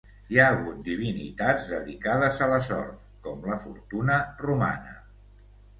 [0.35, 5.01] Hi ha hagut divinitats dedicades a la sort, com la Fortuna romana.